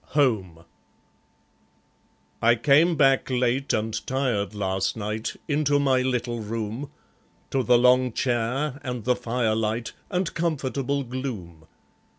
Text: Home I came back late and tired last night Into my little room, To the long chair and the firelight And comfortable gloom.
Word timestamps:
Home 0.17 0.65
I 2.41 2.55
came 2.55 2.95
back 2.95 3.29
late 3.29 3.71
and 3.71 3.93
tired 4.07 4.55
last 4.55 4.97
night 4.97 5.35
Into 5.47 5.77
my 5.77 6.01
little 6.01 6.39
room, 6.39 6.89
To 7.51 7.61
the 7.61 7.77
long 7.77 8.11
chair 8.11 8.79
and 8.83 9.03
the 9.03 9.15
firelight 9.15 9.93
And 10.09 10.33
comfortable 10.33 11.03
gloom. 11.03 11.67